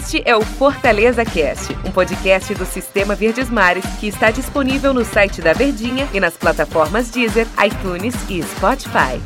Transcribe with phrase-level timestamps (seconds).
[0.00, 5.04] Este é o Fortaleza Cast, um podcast do Sistema Verdes Mares que está disponível no
[5.04, 9.20] site da Verdinha e nas plataformas Deezer, iTunes e Spotify.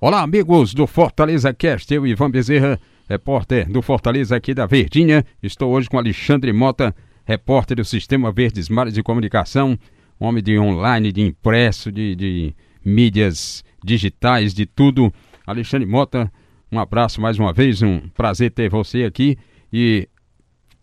[0.00, 5.22] Olá, amigos do Fortaleza Cast, eu, Ivan Bezerra, repórter do Fortaleza aqui da Verdinha.
[5.42, 6.96] Estou hoje com Alexandre Mota,
[7.26, 9.78] repórter do Sistema Verdes Mares de Comunicação,
[10.18, 15.12] homem de online, de impresso, de, de mídias digitais, de tudo.
[15.46, 16.32] Alexandre Mota,
[16.76, 19.38] um abraço mais uma vez, um prazer ter você aqui.
[19.72, 20.06] E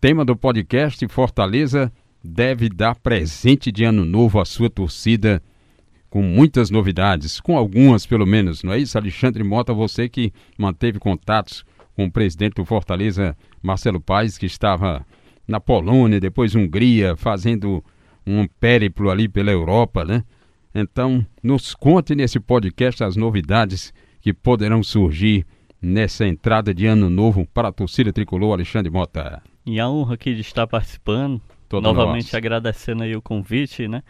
[0.00, 1.92] tema do podcast Fortaleza
[2.22, 5.40] deve dar presente de ano novo à sua torcida
[6.10, 9.72] com muitas novidades, com algumas pelo menos, não é isso, Alexandre Mota?
[9.72, 15.06] Você que manteve contatos com o presidente do Fortaleza, Marcelo Paes, que estava
[15.46, 17.84] na Polônia, depois Hungria, fazendo
[18.26, 20.24] um périplo ali pela Europa, né?
[20.74, 25.46] Então, nos conte nesse podcast as novidades que poderão surgir
[25.84, 29.42] nessa entrada de ano novo para a torcida tricolor Alexandre Mota.
[29.66, 34.02] E a honra aqui de estar participando, novamente agradecendo aí o convite, né?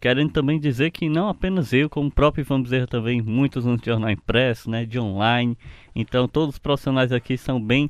[0.00, 3.80] Querendo também dizer que não apenas eu, como o próprio Ivan Bezerra também, muitos anos
[3.80, 5.56] de jornal impresso, né, de online.
[5.94, 7.88] Então todos os profissionais aqui são bem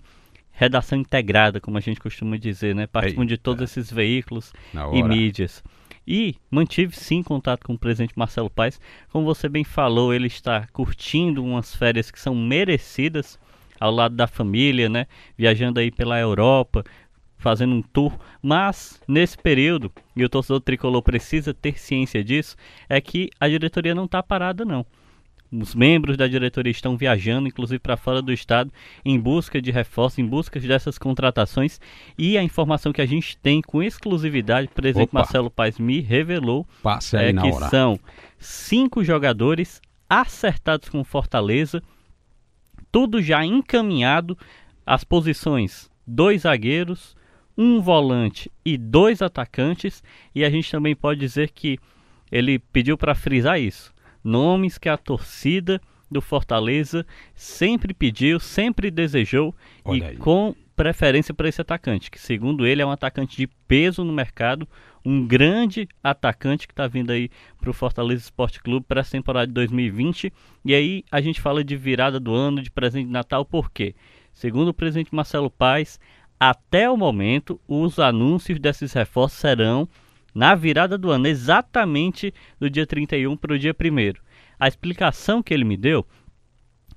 [0.52, 2.86] redação integrada, como a gente costuma dizer, né?
[2.86, 3.34] Participam Eita.
[3.34, 4.52] de todos esses veículos
[4.92, 5.62] e mídias.
[6.06, 8.80] E mantive sim contato com o presidente Marcelo Paes.
[9.10, 13.38] Como você bem falou, ele está curtindo umas férias que são merecidas
[13.78, 15.06] ao lado da família, né?
[15.36, 16.84] Viajando aí pela Europa,
[17.38, 18.16] fazendo um tour.
[18.42, 22.56] Mas nesse período, e o torcedor tricolor precisa ter ciência disso,
[22.88, 24.86] é que a diretoria não está parada não
[25.50, 28.72] os membros da diretoria estão viajando, inclusive para fora do estado,
[29.04, 31.80] em busca de reforços, em busca dessas contratações.
[32.18, 35.20] E a informação que a gente tem com exclusividade, o presidente Opa.
[35.20, 36.66] Marcelo Paes me revelou
[37.14, 37.68] é que hora.
[37.68, 37.98] são
[38.38, 41.82] cinco jogadores acertados com Fortaleza,
[42.90, 44.36] tudo já encaminhado,
[44.84, 47.16] as posições dois zagueiros,
[47.58, 50.02] um volante e dois atacantes.
[50.34, 51.78] E a gente também pode dizer que
[52.30, 53.95] ele pediu para frisar isso
[54.26, 59.54] nomes que a torcida do Fortaleza sempre pediu, sempre desejou
[59.84, 60.16] Olha e aí.
[60.16, 64.68] com preferência para esse atacante, que segundo ele é um atacante de peso no mercado,
[65.04, 69.46] um grande atacante que está vindo aí para o Fortaleza Esporte Clube para essa temporada
[69.46, 70.32] de 2020.
[70.64, 73.94] E aí a gente fala de virada do ano, de presente de Natal, por quê?
[74.34, 75.98] Segundo o presidente Marcelo Paes,
[76.38, 79.88] até o momento os anúncios desses reforços serão
[80.36, 84.20] na virada do ano, exatamente do dia 31 para o dia 1.
[84.60, 86.06] A explicação que ele me deu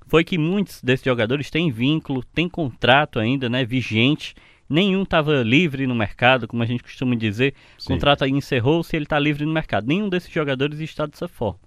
[0.06, 4.34] foi que muitos desses jogadores têm vínculo, têm contrato ainda, né, vigente.
[4.68, 7.54] Nenhum estava livre no mercado, como a gente costuma dizer.
[7.82, 9.86] O contrato aí encerrou-se ele está livre no mercado.
[9.86, 11.60] Nenhum desses jogadores está dessa forma.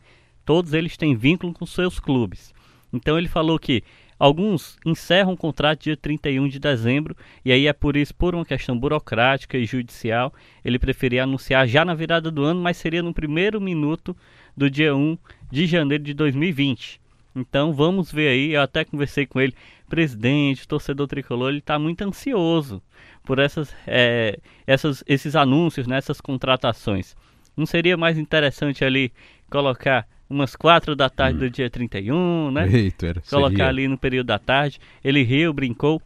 [0.46, 2.54] Todos eles têm vínculo com seus clubes.
[2.94, 3.84] Então ele falou que
[4.24, 7.14] Alguns encerram o contrato dia 31 de dezembro
[7.44, 11.84] e aí é por isso, por uma questão burocrática e judicial, ele preferia anunciar já
[11.84, 14.16] na virada do ano, mas seria no primeiro minuto
[14.56, 15.18] do dia 1
[15.52, 17.02] de janeiro de 2020.
[17.36, 19.54] Então vamos ver aí, eu até conversei com ele,
[19.90, 22.82] presidente, torcedor tricolor, ele está muito ansioso
[23.26, 27.14] por essas, é, essas, esses anúncios, né, contratações.
[27.58, 29.12] Não seria mais interessante ali
[29.50, 31.42] colocar umas quatro da tarde hum.
[31.42, 32.68] do dia 31, né?
[32.72, 33.68] Eita, Colocar seria.
[33.68, 34.80] ali no período da tarde.
[35.04, 36.02] Ele riu, brincou.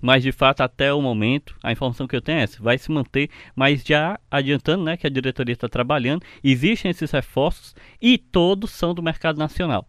[0.00, 2.90] Mas de fato, até o momento, a informação que eu tenho é essa: vai se
[2.90, 8.70] manter, mas já adiantando né, que a diretoria está trabalhando, existem esses reforços e todos
[8.70, 9.86] são do mercado nacional.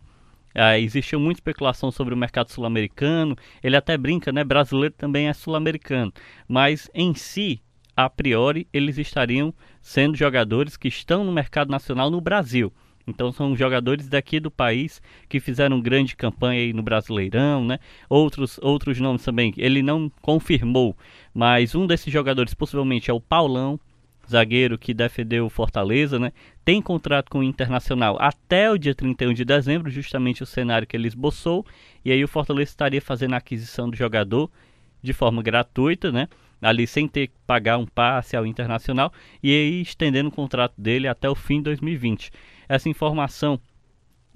[0.55, 4.43] Ah, existiu muita especulação sobre o mercado sul-americano, ele até brinca, né?
[4.43, 6.11] Brasileiro também é sul-americano,
[6.47, 7.61] mas em si,
[7.95, 12.73] a priori, eles estariam sendo jogadores que estão no mercado nacional no Brasil.
[13.07, 17.79] Então são jogadores daqui do país que fizeram grande campanha aí no Brasileirão, né?
[18.09, 19.53] Outros, outros nomes também.
[19.57, 20.95] Ele não confirmou,
[21.33, 23.79] mas um desses jogadores possivelmente é o Paulão,
[24.29, 26.33] zagueiro que defendeu o Fortaleza, né?
[26.65, 30.97] Tem contrato com o Internacional até o dia 31 de dezembro, justamente o cenário que
[30.97, 31.65] ele esboçou.
[32.03, 34.51] E aí o Fortaleza estaria fazendo a aquisição do jogador
[35.01, 36.27] de forma gratuita, né?
[36.61, 39.11] Ali sem ter que pagar um passe ao Internacional
[39.43, 42.31] e aí estendendo o contrato dele até o fim de 2020
[42.67, 43.59] essa informação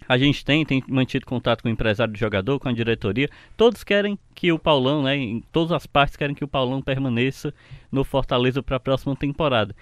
[0.07, 3.29] a gente tem, tem mantido contato com o empresário do jogador, com a diretoria.
[3.56, 7.53] Todos querem que o Paulão, né, em todas as partes querem que o Paulão permaneça
[7.91, 9.75] no Fortaleza para a próxima temporada.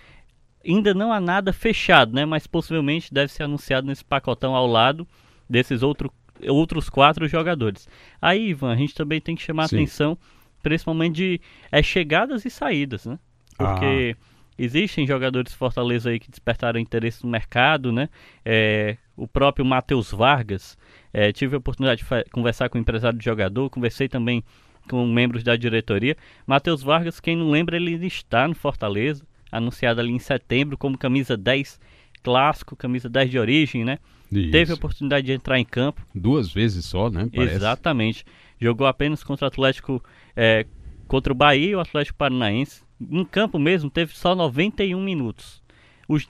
[0.63, 5.07] Ainda não há nada fechado, né, mas possivelmente deve ser anunciado nesse pacotão ao lado
[5.49, 6.11] desses outro,
[6.47, 7.87] outros quatro jogadores.
[8.21, 9.77] Aí, Ivan, a gente também tem que chamar Sim.
[9.77, 10.17] atenção,
[10.61, 11.41] principalmente de
[11.71, 13.17] é, chegadas e saídas, né?
[13.57, 14.29] Porque ah
[14.59, 18.09] Existem jogadores de Fortaleza aí que despertaram interesse no mercado, né?
[18.43, 20.77] É, o próprio Matheus Vargas,
[21.13, 24.43] é, tive a oportunidade de conversar com o empresário de jogador, conversei também
[24.89, 26.17] com membros da diretoria.
[26.45, 31.37] Matheus Vargas, quem não lembra, ele está no Fortaleza, anunciado ali em setembro como camisa
[31.37, 31.79] 10
[32.21, 33.97] clássico, camisa 10 de origem, né?
[34.29, 34.51] Isso.
[34.51, 36.05] Teve a oportunidade de entrar em campo.
[36.13, 37.29] Duas vezes só, né?
[37.33, 37.55] Parece.
[37.55, 38.25] Exatamente.
[38.59, 40.03] Jogou apenas contra o Atlético,
[40.35, 40.65] é,
[41.07, 42.83] contra o Bahia e o Atlético Paranaense.
[42.99, 45.63] Em campo mesmo, teve só 91 minutos.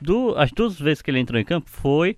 [0.01, 2.17] Du as duas vezes que ele entrou em campo foi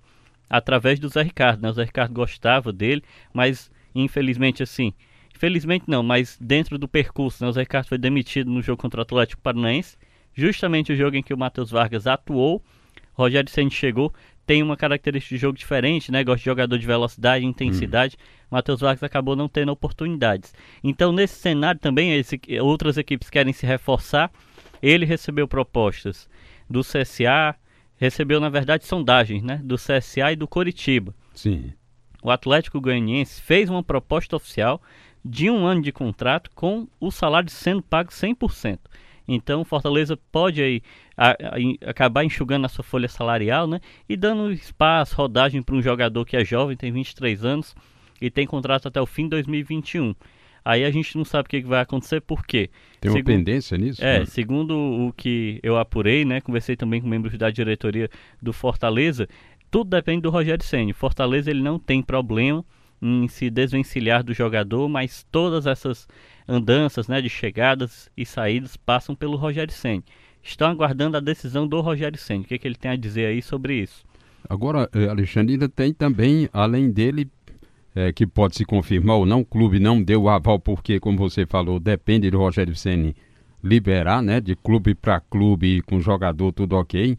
[0.49, 1.69] através do Zé Ricardo, né?
[1.69, 4.93] O Zé Ricardo gostava dele, mas infelizmente assim,
[5.33, 7.49] infelizmente não, mas dentro do percurso, né?
[7.49, 9.95] O Zé Ricardo foi demitido no jogo contra o Atlético Paranaense,
[10.33, 12.61] justamente o jogo em que o Matheus Vargas atuou.
[13.13, 14.13] Rogério Ceni chegou,
[14.45, 16.23] tem uma característica de jogo diferente, né?
[16.23, 18.17] Gosta de jogador de velocidade, intensidade.
[18.19, 18.47] Hum.
[18.51, 20.53] Matheus Vargas acabou não tendo oportunidades.
[20.83, 24.31] Então, nesse cenário também, esse, outras equipes querem se reforçar.
[24.81, 26.27] Ele recebeu propostas
[26.69, 27.55] do CSA,
[27.97, 29.61] recebeu, na verdade, sondagens, né?
[29.63, 31.13] Do CSA e do Coritiba.
[31.33, 31.71] Sim.
[32.23, 34.81] O Atlético Goianiense fez uma proposta oficial
[35.23, 38.79] de um ano de contrato com o salário sendo pago 100%.
[39.27, 40.81] Então, Fortaleza pode aí
[41.15, 43.79] a, a, acabar enxugando a sua folha salarial, né?
[44.07, 47.75] E dando espaço, rodagem para um jogador que é jovem, tem 23 anos
[48.21, 50.15] e tem contrato até o fim de 2021.
[50.63, 52.69] Aí a gente não sabe o que, vai acontecer, por quê?
[52.99, 54.03] Tem uma segundo, pendência nisso?
[54.03, 54.25] É, né?
[54.25, 56.39] segundo o que eu apurei, né?
[56.39, 58.09] Conversei também com membros da diretoria
[58.39, 59.27] do Fortaleza,
[59.71, 60.93] tudo depende do Rogério Senna.
[60.93, 62.63] Fortaleza ele não tem problema
[63.01, 66.07] em se desvencilhar do jogador, mas todas essas
[66.47, 70.03] andanças né, de chegadas e saídas passam pelo Rogério Senna.
[70.43, 72.41] Estão aguardando a decisão do Rogério Senna.
[72.41, 74.03] O que, é que ele tem a dizer aí sobre isso?
[74.49, 77.29] Agora, eh, Alexandre, ainda tem também, além dele,
[77.95, 81.17] é, que pode se confirmar ou não, o clube não deu o aval porque, como
[81.17, 83.15] você falou, depende do Rogério Ceni
[83.63, 87.17] liberar, né, de clube para clube com jogador tudo ok.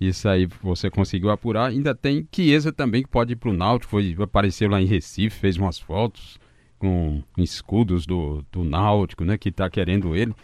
[0.00, 1.70] Isso aí você conseguiu apurar.
[1.70, 5.38] Ainda tem Chiesa também que pode ir para o Náutico, foi apareceu lá em Recife,
[5.38, 6.38] fez umas fotos
[6.78, 10.34] com escudos do, do Náutico, né, que está querendo ele.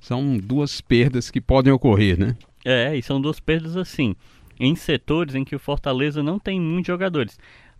[0.00, 2.36] São duas perdas que podem ocorrer, né?
[2.64, 4.16] É, e são duas perdas assim,
[4.58, 7.38] em setores em que o Fortaleza não tem muitos jogadores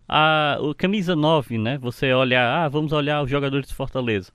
[0.08, 1.78] a, o camisa 9, né?
[1.78, 4.30] Você olha, ah, vamos olhar os jogadores de Fortaleza.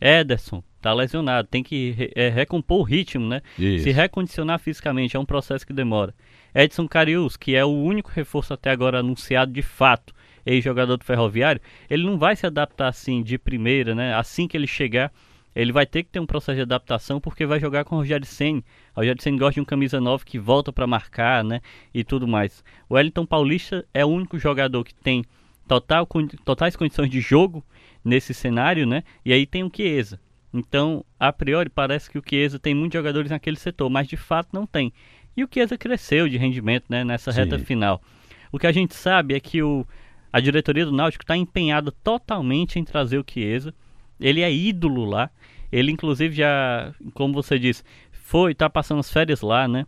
[0.00, 3.40] Ederson tá lesionado, tem que é, recompor o ritmo, né?
[3.58, 3.84] Isso.
[3.84, 6.14] Se recondicionar fisicamente é um processo que demora.
[6.54, 10.14] Edson Carius, que é o único reforço até agora anunciado de fato,
[10.44, 14.14] ex-jogador do Ferroviário, ele não vai se adaptar assim de primeira, né?
[14.14, 15.10] Assim que ele chegar,
[15.56, 18.26] ele vai ter que ter um processo de adaptação porque vai jogar com o Rogério
[18.26, 18.64] Senni.
[18.94, 21.60] O Rogério Senni gosta de um camisa 9 que volta para marcar, né?
[21.94, 22.62] E tudo mais.
[22.90, 25.24] O Wellington Paulista é o único jogador que tem
[25.66, 26.06] total,
[26.44, 27.64] totais condições de jogo
[28.04, 29.02] nesse cenário, né?
[29.24, 30.20] E aí tem o Chiesa.
[30.52, 34.50] Então, a priori, parece que o Chiesa tem muitos jogadores naquele setor, mas de fato
[34.52, 34.92] não tem.
[35.36, 37.40] E o Chiesa cresceu de rendimento né, nessa Sim.
[37.40, 38.00] reta final.
[38.52, 39.84] O que a gente sabe é que o,
[40.32, 43.74] a diretoria do Náutico está empenhada totalmente em trazer o Chiesa.
[44.20, 45.28] Ele é ídolo lá.
[45.72, 49.86] Ele, inclusive, já, como você disse, foi, tá passando as férias lá, né?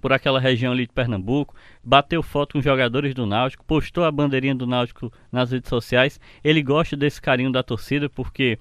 [0.00, 4.54] Por aquela região ali de Pernambuco, bateu foto com jogadores do Náutico, postou a bandeirinha
[4.54, 6.20] do Náutico nas redes sociais.
[6.44, 8.58] Ele gosta desse carinho da torcida, porque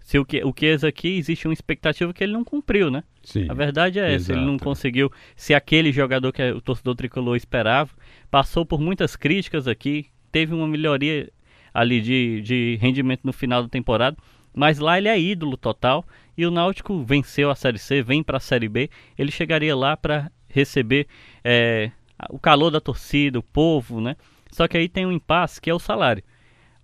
[0.00, 3.04] se o que o que aqui existe uma expectativa que ele não cumpriu, né?
[3.22, 7.36] Sim, a verdade é essa, ele não conseguiu ser aquele jogador que o torcedor tricolor
[7.36, 7.90] esperava.
[8.30, 11.30] Passou por muitas críticas aqui, teve uma melhoria
[11.74, 14.16] ali de, de rendimento no final da temporada,
[14.54, 18.38] mas lá ele é ídolo total e o Náutico venceu a Série C, vem para
[18.38, 21.06] a Série B, ele chegaria lá para receber
[21.44, 21.90] é,
[22.30, 24.16] o calor da torcida, o povo, né?
[24.50, 26.22] Só que aí tem um impasse que é o salário.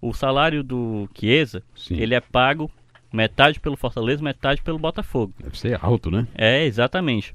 [0.00, 1.96] O salário do Chiesa, Sim.
[1.96, 2.70] ele é pago
[3.12, 5.32] metade pelo Fortaleza, metade pelo Botafogo.
[5.38, 6.26] Deve ser alto, né?
[6.34, 7.34] É, exatamente.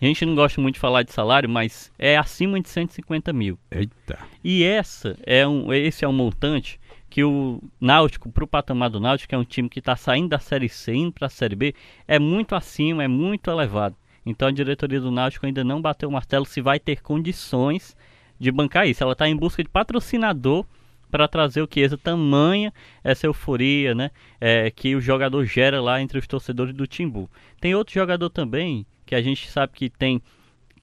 [0.00, 3.58] A gente não gosta muito de falar de salário, mas é acima de 150 mil.
[3.70, 4.18] Eita.
[4.42, 6.80] E essa é um, esse é um montante
[7.10, 10.28] que o Náutico, para o patamar do Náutico, que é um time que está saindo
[10.28, 11.74] da Série C, indo para a Série B,
[12.06, 13.96] é muito acima, é muito elevado.
[14.24, 17.96] Então a diretoria do Náutico ainda não bateu o martelo se vai ter condições
[18.38, 19.02] de bancar isso.
[19.02, 20.64] Ela está em busca de patrocinador
[21.10, 22.72] para trazer o essa tamanha
[23.02, 24.10] essa euforia, né,
[24.40, 27.30] é, que o jogador gera lá entre os torcedores do Timbu.
[27.60, 30.20] Tem outro jogador também que a gente sabe que tem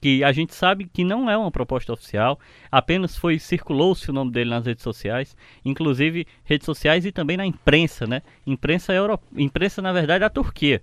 [0.00, 2.38] que a gente sabe que não é uma proposta oficial,
[2.70, 7.46] apenas foi circulou-se o nome dele nas redes sociais, inclusive redes sociais e também na
[7.46, 8.22] imprensa, né?
[8.46, 9.18] Imprensa euro...
[9.36, 10.82] imprensa na verdade da Turquia.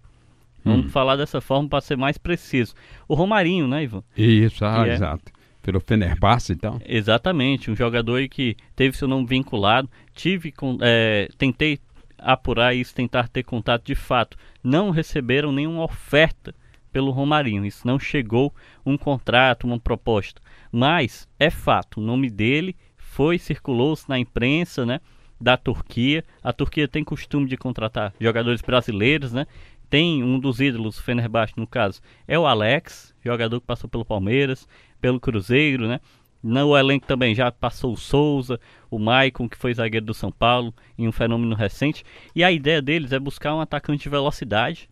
[0.64, 0.90] Vamos hum.
[0.90, 2.74] falar dessa forma para ser mais preciso.
[3.08, 4.04] O Romarinho, né, Ivan?
[4.18, 4.94] Isso, ah, é...
[4.94, 5.32] exato.
[5.62, 6.80] Pelo Fenerbahçe, então?
[6.86, 9.90] Exatamente, um jogador que teve seu nome vinculado.
[10.14, 11.80] Tive, com, é, tentei
[12.18, 14.38] apurar isso, tentar ter contato de fato.
[14.62, 16.54] Não receberam nenhuma oferta
[16.92, 17.66] pelo Romarinho.
[17.66, 18.54] Isso não chegou
[18.86, 20.42] um contrato, uma proposta.
[20.72, 25.00] Mas é fato, o nome dele foi circulou-se na imprensa, né?
[25.44, 26.24] da Turquia.
[26.42, 29.46] A Turquia tem costume de contratar jogadores brasileiros, né?
[29.94, 34.68] Tem um dos ídolos, Fenerbahçe no caso, é o Alex, jogador que passou pelo Palmeiras,
[35.00, 36.00] pelo Cruzeiro, né?
[36.42, 38.60] No elenco também já passou o Souza,
[38.90, 42.04] o Maicon, que foi zagueiro do São Paulo, em um fenômeno recente.
[42.34, 44.90] E a ideia deles é buscar um atacante de velocidade,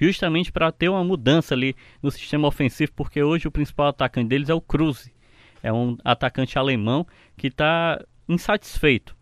[0.00, 4.48] justamente para ter uma mudança ali no sistema ofensivo, porque hoje o principal atacante deles
[4.48, 5.14] é o Cruze.
[5.62, 9.15] É um atacante alemão que está insatisfeito.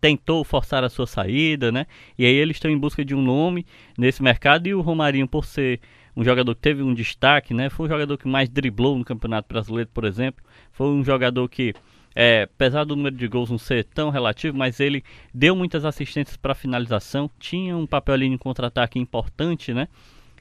[0.00, 1.86] Tentou forçar a sua saída, né?
[2.18, 3.66] E aí eles estão em busca de um nome
[3.98, 5.80] nesse mercado e o Romarinho, por ser
[6.16, 7.70] um jogador que teve um destaque, né?
[7.70, 10.44] Foi o jogador que mais driblou no Campeonato Brasileiro, por exemplo.
[10.72, 11.74] Foi um jogador que,
[12.14, 16.36] é, apesar do número de gols não ser tão relativo, mas ele deu muitas assistências
[16.36, 19.88] para finalização, tinha um papel ali em contra-ataque importante, né?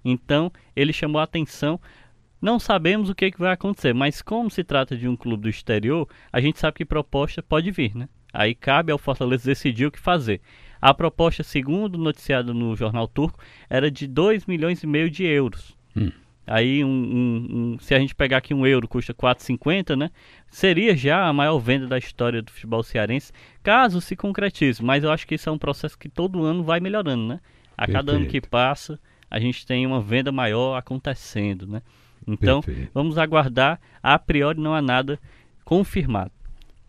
[0.03, 1.79] Então ele chamou a atenção.
[2.41, 5.49] Não sabemos o que, que vai acontecer, mas como se trata de um clube do
[5.49, 8.07] exterior, a gente sabe que proposta pode vir, né?
[8.33, 10.41] Aí cabe ao Fortaleza decidir o que fazer.
[10.81, 15.75] A proposta, segundo noticiado no jornal turco, era de 2 milhões e meio de euros.
[15.95, 16.11] Hum.
[16.47, 20.09] Aí, um, um, um, se a gente pegar aqui um euro custa 4,50, né?
[20.49, 23.31] Seria já a maior venda da história do futebol cearense,
[23.61, 24.83] caso se concretize.
[24.83, 27.39] Mas eu acho que isso é um processo que todo ano vai melhorando, né?
[27.77, 28.05] A Perfeito.
[28.05, 31.83] cada ano que passa, a gente tem uma venda maior acontecendo, né?
[32.27, 32.91] Então, Perfeito.
[32.95, 33.79] vamos aguardar.
[34.01, 35.19] A priori não há nada
[35.63, 36.31] confirmado.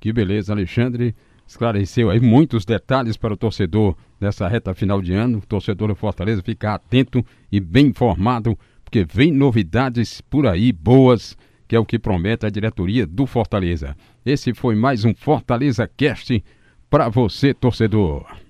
[0.00, 1.14] Que beleza, Alexandre
[1.50, 5.38] esclareceu aí muitos detalhes para o torcedor nessa reta final de ano.
[5.38, 11.37] O torcedor do Fortaleza ficar atento e bem informado, porque vem novidades por aí boas,
[11.66, 13.97] que é o que promete a diretoria do Fortaleza.
[14.25, 16.42] Esse foi mais um Fortaleza Cast
[16.88, 18.40] para você, torcedor.